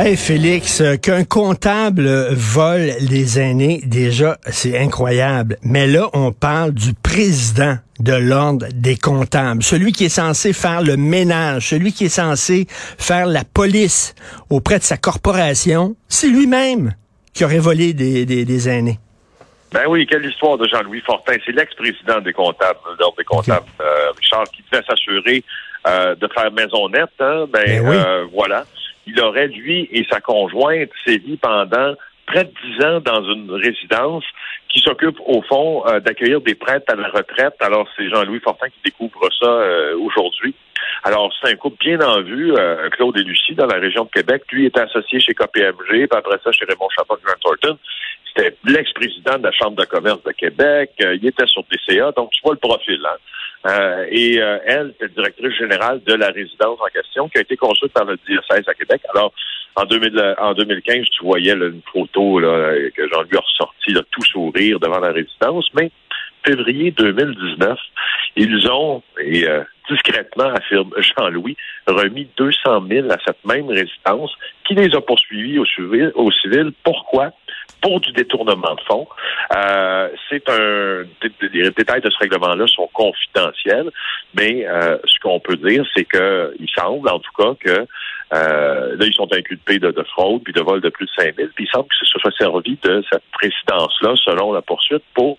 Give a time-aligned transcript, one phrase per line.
[0.00, 5.56] Hey Félix, euh, qu'un comptable vole les aînés, déjà, c'est incroyable.
[5.64, 10.82] Mais là, on parle du président de l'ordre des comptables, celui qui est censé faire
[10.82, 14.14] le ménage, celui qui est censé faire la police
[14.50, 15.96] auprès de sa corporation.
[16.06, 16.94] C'est lui-même
[17.34, 19.00] qui aurait volé des, des, aînés.
[19.72, 21.34] Ben oui, quelle histoire de Jean-Louis Fortin.
[21.44, 25.42] C'est l'ex-président des comptables, de l'ordre des comptables, euh, Richard, qui devait s'assurer
[25.88, 27.10] euh, de faire maison nette.
[27.18, 27.46] Hein?
[27.52, 28.64] Ben, ben voilà
[29.08, 31.94] il aurait, lui et sa conjointe, sévi pendant
[32.26, 34.24] près de dix ans dans une résidence
[34.68, 37.54] qui s'occupe, au fond, euh, d'accueillir des prêtres à la retraite.
[37.60, 40.54] Alors, c'est Jean-Louis Fortin qui découvre ça euh, aujourd'hui.
[41.04, 44.10] Alors, c'est un couple bien en vue, euh, Claude et Lucie, dans la région de
[44.10, 44.42] Québec.
[44.52, 47.78] Lui était associé chez KPMG, puis après ça, chez Raymond Chapon de Grant Thornton.
[48.38, 50.92] C'était l'ex-président de la Chambre de commerce de Québec.
[51.00, 53.00] il était sur DCA, donc tu vois le profil.
[53.04, 53.16] Hein?
[53.66, 57.56] Euh, et euh, elle, c'est directrice générale de la résidence en question qui a été
[57.56, 59.02] construite par le diocèse à Québec.
[59.12, 59.32] Alors,
[59.74, 64.78] en, 2000, en 2015, tu voyais une photo que Jean-Louis a ressorti, là, tout sourire
[64.78, 65.90] devant la résidence, mais
[66.46, 67.78] février 2019,
[68.36, 74.32] ils ont, et euh, discrètement, affirme Jean-Louis, remis 200 000 à cette même résidence
[74.66, 75.58] qui les a poursuivis.
[75.58, 76.72] Au civil.
[76.84, 77.32] Pourquoi?
[77.80, 79.08] Pour du détournement de fonds.
[79.56, 81.04] Euh, c'est un
[81.52, 83.90] les détails de ce règlement-là sont confidentiels,
[84.34, 87.86] mais euh, ce qu'on peut dire, c'est que il semble, en tout cas, que
[88.34, 91.48] euh, là, ils sont inculpés de, fraude puis de vol de plus de 5 000.
[91.54, 95.38] Puis il semble que ce soit servi de cette présidence-là, selon la poursuite, pour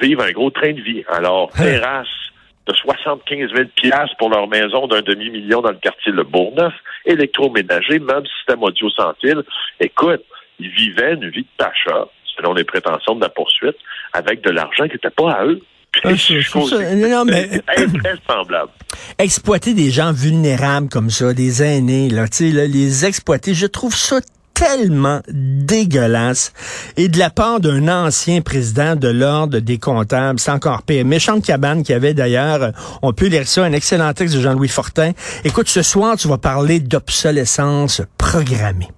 [0.00, 1.04] vivre un gros train de vie.
[1.08, 1.64] Alors, hein?
[1.64, 2.08] terrasse
[2.66, 3.68] de 75 000
[4.18, 6.72] pour leur maison d'un demi-million dans le quartier de Bourneuf,
[7.04, 9.42] électroménager, même système audio sans fil.
[9.80, 10.24] Écoute,
[10.58, 13.76] ils vivaient une vie de pacha, selon les prétentions de la poursuite,
[14.12, 15.60] avec de l'argent qui n'était pas à eux.
[16.02, 16.10] Ah,
[16.96, 17.48] non, mais...
[18.28, 18.72] semblable.
[19.18, 24.20] Exploiter des gens vulnérables comme ça, des aînés, là, là, les exploiter, je trouve ça
[24.54, 26.52] tellement dégueulasse.
[26.96, 31.04] Et de la part d'un ancien président de l'Ordre des comptables, c'est encore pire.
[31.04, 32.72] Méchante cabane qui avait d'ailleurs,
[33.02, 35.12] on peut lire ça, un excellent texte de Jean-Louis Fortin.
[35.44, 38.88] Écoute, ce soir, tu vas parler d'obsolescence programmée.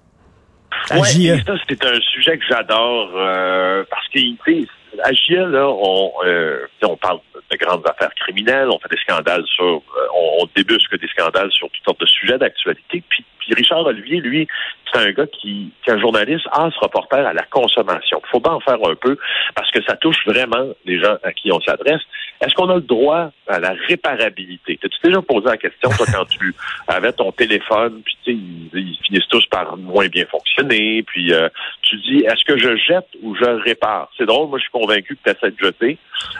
[0.91, 4.19] Ouais, ça, c'est un sujet que j'adore euh, parce que,
[5.03, 7.19] à GIE, là, on, euh, on parle
[7.51, 11.51] de grandes affaires criminelles, on fait des scandales sur, euh, on, on débusque des scandales
[11.51, 13.03] sur toutes sortes de sujets d'actualité.
[13.09, 14.47] Puis, puis Richard Olivier, lui,
[14.91, 18.21] c'est un gars qui, qui est un journaliste, as reporter à la consommation.
[18.25, 19.17] Il faut pas en faire un peu
[19.55, 22.01] parce que ça touche vraiment les gens à qui on s'adresse.
[22.39, 24.77] Est-ce qu'on a le droit à la réparabilité?
[24.81, 26.53] T'as-tu déjà posé la question, toi, quand tu
[26.87, 28.37] avais ton téléphone, puis tu sais,
[28.73, 31.49] ils, finissent tous par moins bien fonctionner, puis euh,
[31.81, 34.09] tu dis, est-ce que je jette ou je répare?
[34.17, 35.97] C'est drôle, moi, je suis convaincu que tu essaies de jeter.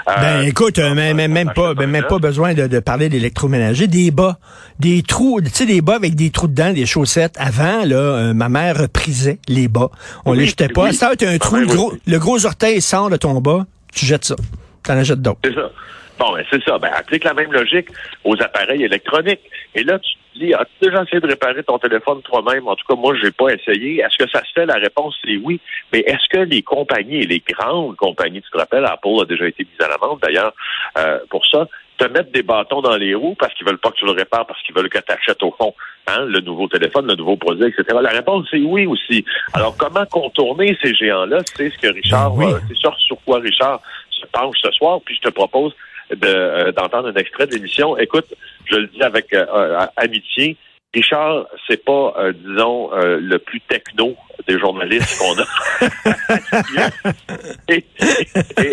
[0.08, 3.88] Euh, ben, écoute, euh, même, même, pas, ben, même pas besoin de, de parler d'électroménager.
[3.88, 4.38] Des bas,
[4.80, 7.36] des trous, tu sais, des bas avec des trous dedans, des chaussettes.
[7.40, 9.90] Avant, là, ma mère reprisait les bas.
[10.26, 10.92] On les jetait pas.
[10.92, 14.26] Ça, tu un trou, le gros, le gros orteil sort de ton bas, tu jettes
[14.26, 14.36] ça.
[14.88, 15.40] T'en achètes d'autres.
[15.44, 15.70] C'est ça.
[16.18, 16.78] Bon, ben, c'est ça.
[16.80, 17.90] Ben, applique la même logique
[18.24, 19.42] aux appareils électroniques.
[19.76, 22.68] Et là, tu te dis, as-tu déjà essayé de réparer ton téléphone toi-même?
[22.68, 24.00] En tout cas, moi, j'ai pas essayé.
[24.00, 24.66] Est-ce que ça se fait?
[24.66, 25.60] La réponse, c'est oui.
[25.92, 29.48] Mais est-ce que les compagnies, et les grandes compagnies, tu te rappelles, Apple a déjà
[29.48, 30.54] été mise à la vente, d'ailleurs,
[30.98, 31.68] euh, pour ça,
[31.98, 34.46] te mettre des bâtons dans les roues parce qu'ils veulent pas que tu le répares,
[34.46, 35.74] parce qu'ils veulent que tu achètes au fond
[36.08, 37.98] hein, le nouveau téléphone, le nouveau produit, etc.
[38.02, 39.26] La réponse, c'est oui aussi.
[39.54, 41.40] Alors, comment contourner ces géants-là?
[41.56, 43.82] C'est ce que Richard, ben euh, c'est sur, sur quoi Richard
[44.18, 45.74] se penche ce soir, puis je te propose
[46.24, 47.98] euh, d'entendre un extrait de l'émission.
[47.98, 48.34] Écoute,
[48.66, 50.56] je le dis avec euh, amitié,
[50.94, 54.16] Richard, c'est pas, euh, disons, le plus techno
[54.48, 55.46] des journalistes qu'on a.
[57.68, 57.84] et,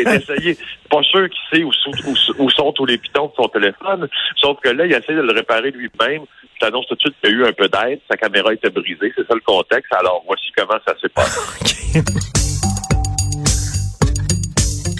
[0.04, 0.56] d'essayer.
[0.88, 4.86] Pas sûr qu'il sait où, sont tous les pitons de son téléphone, sauf que là,
[4.86, 6.22] il essaie de le réparer lui-même.
[6.54, 7.98] Je t'annonce tout de suite qu'il y a eu un peu d'aide.
[8.08, 9.12] Sa caméra était brisée.
[9.16, 9.92] C'est ça le contexte.
[9.92, 12.00] Alors, voici comment ça s'est passé.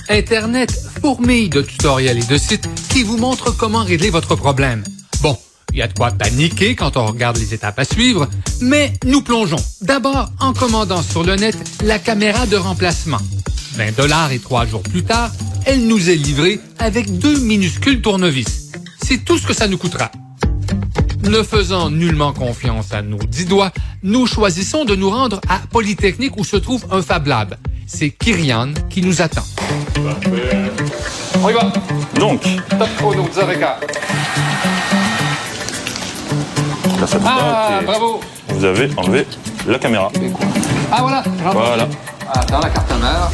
[0.09, 0.71] Internet
[1.01, 4.85] fourmille de tutoriels et de sites qui vous montrent comment régler votre problème.
[5.23, 5.37] Bon,
[5.73, 8.29] il y a de quoi paniquer quand on regarde les étapes à suivre,
[8.61, 13.21] mais nous plongeons d'abord en commandant sur le net la caméra de remplacement.
[13.77, 15.31] 20 dollars et trois jours plus tard,
[15.65, 18.73] elle nous est livrée avec deux minuscules tournevis.
[19.03, 20.11] C'est tout ce que ça nous coûtera.
[21.23, 23.73] Ne faisant nullement confiance à nos dix doigts,
[24.03, 27.56] nous choisissons de nous rendre à Polytechnique où se trouve un Fab Lab.
[27.86, 29.44] C'est Kyrian qui nous attend.
[31.42, 31.72] On y va.
[32.19, 32.42] Donc.
[32.70, 33.40] Top chrono, 10
[37.26, 38.20] ah, bravo.
[38.48, 39.26] Vous avez enlevé
[39.66, 40.10] la caméra.
[40.90, 41.22] Ah voilà,
[41.52, 41.88] Voilà.
[42.32, 43.31] Attends, la carte mère.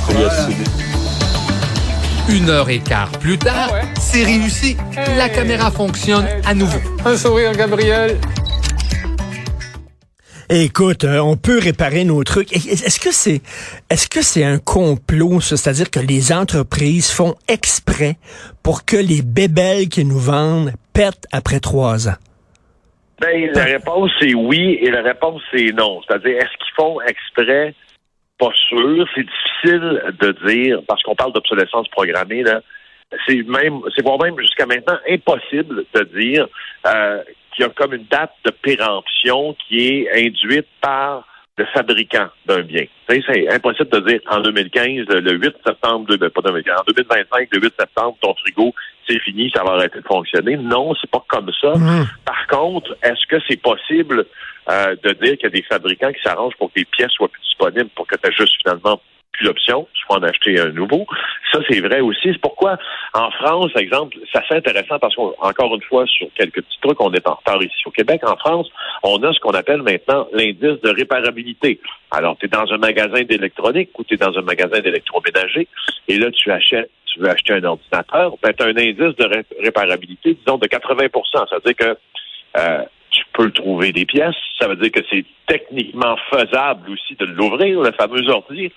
[2.28, 3.70] Une heure et quart plus tard,
[4.00, 4.76] c'est réussi.
[5.16, 6.78] La caméra fonctionne à nouveau.
[7.04, 8.18] Un sourire, Gabriel.
[10.52, 12.52] Écoute, euh, on peut réparer nos trucs.
[12.52, 13.40] Est-ce que c'est
[13.88, 15.40] est-ce que c'est un complot?
[15.40, 18.16] C'est-à-dire que les entreprises font exprès
[18.64, 22.18] pour que les bébelles qu'ils nous vendent pètent après trois ans?
[23.20, 26.00] Ben, la réponse c'est oui et la réponse c'est non.
[26.02, 27.72] C'est-à-dire, est-ce qu'ils font exprès?
[28.36, 29.06] Pas sûr.
[29.14, 32.60] C'est difficile de dire parce qu'on parle d'obsolescence programmée, là.
[33.26, 36.48] C'est même, c'est voire même jusqu'à maintenant impossible de dire
[36.86, 37.22] euh,
[37.60, 41.24] qu'il y a comme une date de péremption qui est induite par
[41.58, 42.84] le fabricant d'un bien.
[43.08, 47.60] C'est impossible de dire en 2015, le 8 septembre, ben, pas 2015, en 2025, le
[47.60, 48.74] 8 septembre, ton frigo,
[49.06, 50.56] c'est fini, ça va arrêter de fonctionner.
[50.56, 51.74] Non, c'est pas comme ça.
[51.74, 52.06] Mmh.
[52.24, 54.24] Par contre, est-ce que c'est possible
[54.70, 57.28] euh, de dire qu'il y a des fabricants qui s'arrangent pour que les pièces soient
[57.28, 59.00] plus disponibles, pour que tu aies juste finalement
[59.40, 61.06] plus d'options, soit en acheter un nouveau.
[61.52, 62.32] Ça, c'est vrai aussi.
[62.32, 62.78] C'est pourquoi,
[63.14, 67.00] en France, par exemple, ça c'est intéressant parce qu'encore une fois, sur quelques petits trucs,
[67.00, 68.20] on est en retard ici au Québec.
[68.24, 68.68] En France,
[69.02, 71.80] on a ce qu'on appelle maintenant l'indice de réparabilité.
[72.10, 75.68] Alors, tu es dans un magasin d'électronique ou tu es dans un magasin d'électroménager
[76.08, 79.24] et là, tu achètes tu veux acheter un ordinateur, ben, tu as un indice de
[79.24, 81.98] ré réparabilité, disons, de 80% Ça veut dire que
[82.56, 84.36] euh, tu peux trouver des pièces.
[84.58, 88.70] Ça veut dire que c'est techniquement faisable aussi de l'ouvrir, le fameux ordi.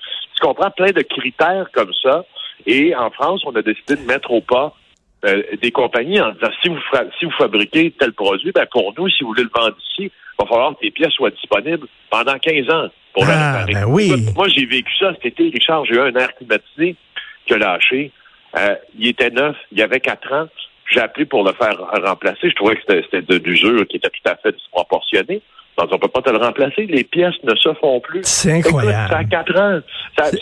[0.43, 2.25] Comprends plein de critères comme ça.
[2.65, 4.75] Et en France, on a décidé de mettre au pas
[5.23, 6.79] euh, des compagnies en disant si vous
[7.17, 10.11] si vous fabriquez tel produit, ben pour nous, si vous voulez le vendre ici, il
[10.37, 13.73] va falloir que tes pièces soient disponibles pendant 15 ans pour ah, réparer.
[13.73, 14.11] Ben oui.
[14.35, 16.97] moi, j'ai vécu ça cet été, Richard, j'ai eu un air climatisé
[17.45, 18.11] qui a lâché.
[18.57, 20.47] Euh, il était neuf, il y avait quatre ans.
[20.91, 22.49] J'ai appelé pour le faire remplacer.
[22.49, 25.41] Je trouvais que c'était de l'usure qui était tout à fait disproportionnée.
[25.77, 26.85] Donc, on peut pas te le remplacer.
[26.85, 28.21] Les pièces ne se font plus.
[28.23, 28.91] C'est incroyable.
[28.91, 29.79] Écoute, ça a quatre ans.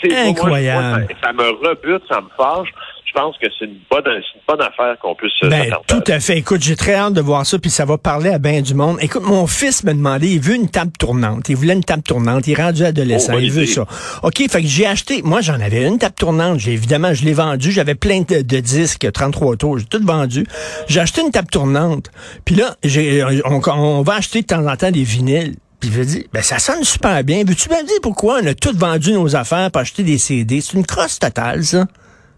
[0.01, 0.99] C'est incroyable.
[0.99, 2.69] Moi, ça, ça, me rebute, ça me fâche.
[3.13, 6.37] Je pense que c'est une bonne, une bonne affaire qu'on puisse ben, Tout à fait.
[6.37, 8.97] Écoute, j'ai très hâte de voir ça, puis ça va parler à bien du monde.
[9.01, 11.49] Écoute, mon fils m'a demandé, il veut une table tournante.
[11.49, 12.47] Il voulait une table tournante.
[12.47, 13.33] Il est rendu adolescent.
[13.35, 13.85] Oh, il veut ça.
[14.23, 15.21] OK, fait que j'ai acheté.
[15.23, 16.59] Moi, j'en avais une table tournante.
[16.59, 17.71] J'ai évidemment, je l'ai vendue.
[17.71, 19.79] J'avais plein de, de, disques, 33 tours.
[19.79, 20.45] J'ai tout vendu.
[20.87, 22.11] J'ai acheté une table tournante.
[22.45, 25.55] Puis là, j'ai, on, on va acheter de temps en temps des vinyles.
[25.81, 27.43] Puis je dit, ben ça sonne super bien.
[27.45, 30.61] Veux-tu me dire pourquoi on a tout vendu nos affaires pour acheter des CD?
[30.61, 31.87] C'est une crosse totale, ça.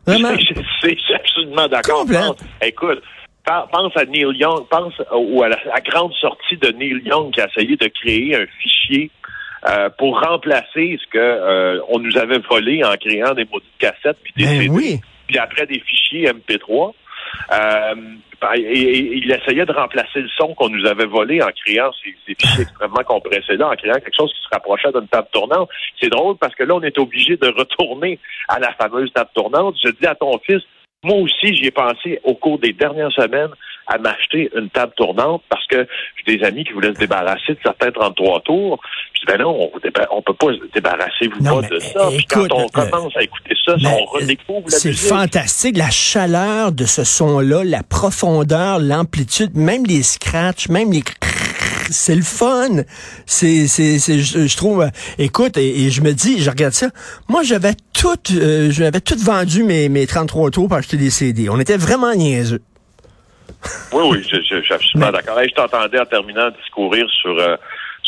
[0.06, 0.36] Vraiment?
[0.82, 2.06] C'est absolument d'accord.
[2.62, 3.02] Écoute,
[3.46, 7.76] pense à Neil Young, pense à la, grande sortie de Neil Young qui a essayé
[7.76, 9.12] de créer un fichier
[9.70, 14.18] euh, pour remplacer ce que euh, on nous avait volé en créant des maudites cassettes
[14.22, 15.00] puis des ben CD, oui.
[15.28, 16.94] puis après des fichiers MP3.
[17.52, 17.96] Euh,
[18.56, 22.62] et, il essayait de remplacer le son qu'on nous avait volé en créant ces, ces
[22.62, 25.70] extrêmement compressés là, en créant quelque chose qui se rapprochait d'une table tournante.
[26.02, 28.20] C'est drôle parce que là, on est obligé de retourner
[28.50, 29.76] à la fameuse table tournante.
[29.84, 30.62] Je dis à ton fils,
[31.04, 33.52] moi aussi, j'y ai pensé au cours des dernières semaines
[33.88, 35.88] à m'acheter une table tournante parce que
[36.18, 38.80] j'ai des amis qui voulaient se débarrasser de certains 33 tours.
[39.14, 39.72] Je dis, ben non,
[40.12, 42.10] on, peut pas se débarrasser vous non, pas de ça.
[42.10, 45.10] Puis quand on euh, commence à écouter ça, on redécouvre la C'est musique.
[45.10, 51.04] fantastique, la chaleur de ce son-là, la profondeur, l'amplitude, même les scratchs, même les
[51.90, 52.84] c'est le fun.
[53.26, 54.90] C'est, c'est, c'est je, je, trouve.
[55.18, 56.90] écoute, et, et, je me dis, je regarde ça.
[57.30, 61.50] Moi, j'avais tout, euh, j'avais tout vendu mes, mes 33 tours pour acheter des CD.
[61.50, 62.62] On était vraiment niaiseux.
[63.92, 65.40] Oui, oui, je, je, je suis absolument d'accord.
[65.40, 67.56] Hey, je t'entendais en terminant discourir sur euh,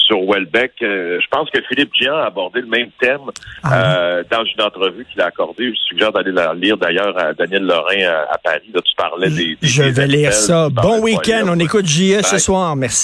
[0.05, 0.73] sur Welbeck.
[0.81, 3.21] Euh, je pense que Philippe Dian a abordé le même thème
[3.63, 5.71] ah, euh, dans une entrevue qu'il a accordée.
[5.73, 8.69] Je suggère d'aller la lire d'ailleurs à Daniel Lorrain à, à Paris.
[8.73, 10.69] Là, tu parlais des, des Je vais lire ça.
[10.69, 11.45] Bon week-end.
[11.47, 12.75] On écoute JE ce soir.
[12.75, 13.03] Merci.